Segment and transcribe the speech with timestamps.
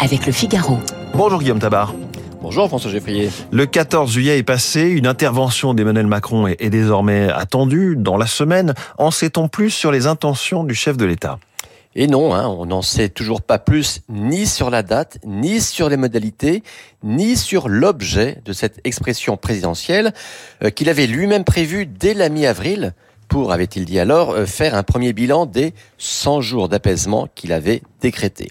[0.00, 0.78] avec le Figaro.
[1.14, 1.94] Bonjour Guillaume Tabar.
[2.40, 3.30] Bonjour François Geffrier.
[3.50, 8.74] Le 14 juillet est passé, une intervention d'Emmanuel Macron est, désormais attendue dans la semaine.
[8.96, 11.38] En sait-on plus sur les intentions du chef de l'État?
[11.96, 15.88] Et non, hein, on n'en sait toujours pas plus ni sur la date, ni sur
[15.88, 16.62] les modalités,
[17.02, 20.12] ni sur l'objet de cette expression présidentielle
[20.62, 22.94] euh, qu'il avait lui-même prévue dès la mi-avril
[23.28, 27.82] pour, avait-il dit alors, euh, faire un premier bilan des 100 jours d'apaisement qu'il avait
[28.00, 28.48] décrété.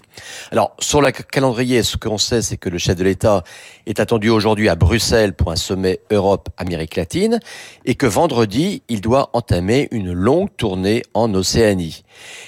[0.52, 3.44] Alors, sur le calendrier, ce qu'on sait, c'est que le chef de l'État
[3.86, 7.40] est attendu aujourd'hui à Bruxelles pour un sommet Europe-Amérique latine
[7.84, 12.04] et que vendredi, il doit entamer une longue tournée en Océanie.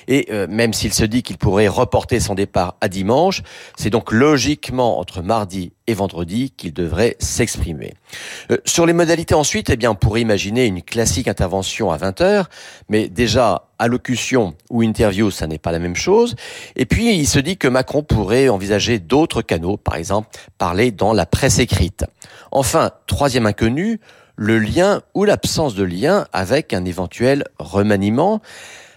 [0.09, 3.43] Et euh, même s'il se dit qu'il pourrait reporter son départ à dimanche,
[3.77, 7.95] c'est donc logiquement entre mardi et vendredi qu'il devrait s'exprimer.
[8.51, 12.21] Euh, sur les modalités ensuite, eh bien, on pourrait imaginer une classique intervention à 20
[12.21, 12.51] heures,
[12.89, 16.37] mais déjà allocution ou interview, ça n'est pas la même chose.
[16.77, 20.29] Et puis, il se dit que Macron pourrait envisager d'autres canaux, par exemple,
[20.59, 22.05] parler dans la presse écrite.
[22.53, 24.01] Enfin, troisième inconnu,
[24.37, 28.41] le lien ou l'absence de lien avec un éventuel remaniement,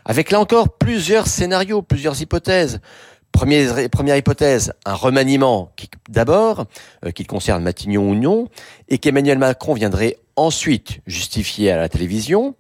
[0.06, 2.80] avec là encore plusieurs scénarios, plusieurs hypothèses.
[3.34, 6.66] Première, hypothèse, un remaniement qui, d'abord,
[7.06, 8.48] euh, qui concerne Matignon ou non,
[8.88, 12.56] et qu'Emmanuel Macron viendrait ensuite justifier à la télévision.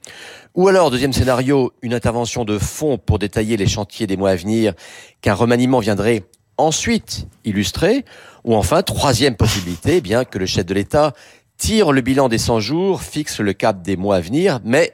[0.56, 4.36] Ou alors, deuxième scénario, une intervention de fond pour détailler les chantiers des mois à
[4.36, 4.74] venir,
[5.22, 6.24] qu'un remaniement viendrait
[6.58, 8.04] ensuite illustrer.
[8.44, 11.14] Ou enfin, troisième possibilité, bien que le chef de l'État
[11.58, 14.94] tire le bilan des 100 jours, fixe le cap des mois à venir, mais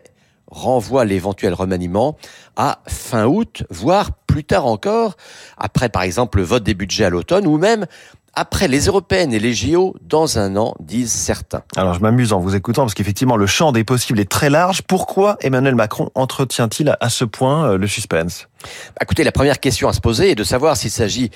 [0.51, 2.17] renvoie l'éventuel remaniement
[2.55, 5.17] à fin août, voire plus tard encore,
[5.57, 7.87] après par exemple le vote des budgets à l'automne, ou même
[8.35, 11.63] après les européennes et les JO dans un an, disent certains.
[11.75, 14.83] Alors je m'amuse en vous écoutant parce qu'effectivement le champ des possibles est très large.
[14.83, 18.47] Pourquoi Emmanuel Macron entretient-il à ce point euh, le suspense?
[18.89, 21.31] Bah, Écoutez, la première question à se poser est de savoir s'il s'agit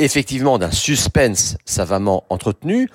[0.00, 2.90] effectivement d'un suspense savamment entretenu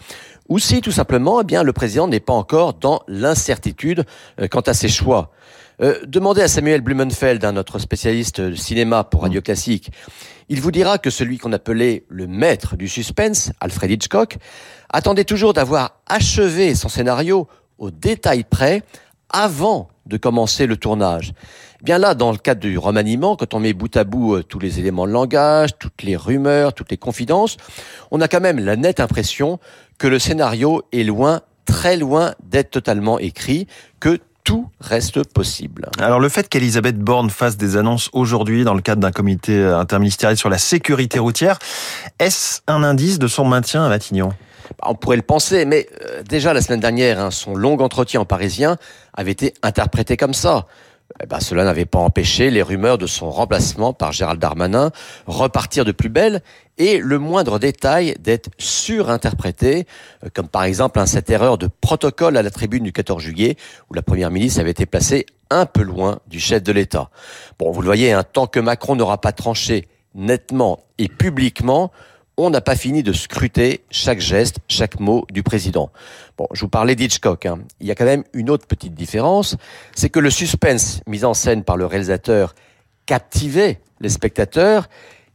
[0.49, 4.03] ou si tout simplement eh bien le président n'est pas encore dans l'incertitude
[4.41, 5.31] euh, quant à ses choix.
[5.79, 9.91] Euh, demandez à Samuel Blumenfeld, un notre spécialiste de cinéma pour Radio Classique,
[10.49, 14.37] il vous dira que celui qu'on appelait le maître du suspense, Alfred Hitchcock,
[14.89, 18.81] attendait toujours d'avoir achevé son scénario au détail près
[19.29, 21.33] avant de commencer le tournage.
[21.83, 24.57] Bien là, dans le cadre du remaniement, quand on met bout à bout euh, tous
[24.57, 27.57] les éléments de langage, toutes les rumeurs, toutes les confidences,
[28.09, 29.59] on a quand même la nette impression
[29.99, 33.67] que le scénario est loin, très loin d'être totalement écrit,
[33.99, 35.89] que tout reste possible.
[35.99, 40.37] Alors le fait qu'Elisabeth Borne fasse des annonces aujourd'hui dans le cadre d'un comité interministériel
[40.37, 41.59] sur la sécurité routière,
[42.17, 44.29] est-ce un indice de son maintien à Matignon?
[44.79, 48.21] Bah, on pourrait le penser, mais euh, déjà la semaine dernière, hein, son long entretien
[48.21, 48.77] en parisien
[49.13, 50.65] avait été interprété comme ça.
[51.21, 54.91] Eh ben, cela n'avait pas empêché les rumeurs de son remplacement par Gérald Darmanin
[55.25, 56.41] repartir de plus belle
[56.77, 59.87] et le moindre détail d'être surinterprété,
[60.23, 63.57] euh, comme par exemple cette erreur de protocole à la tribune du 14 juillet
[63.89, 67.09] où la première ministre avait été placée un peu loin du chef de l'État.
[67.57, 71.91] Bon, vous le voyez, hein, tant que Macron n'aura pas tranché nettement et publiquement,
[72.37, 75.91] on n'a pas fini de scruter chaque geste, chaque mot du président.
[76.37, 77.45] Bon, je vous parlais d'Hitchcock.
[77.47, 77.59] Hein.
[77.79, 79.57] Il y a quand même une autre petite différence,
[79.95, 82.53] c'est que le suspense mis en scène par le réalisateur
[83.07, 84.87] captivait les spectateurs,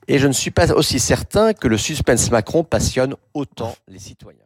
[0.07, 4.39] et je ne suis pas aussi certain que le suspense Macron passionne autant les citoyens.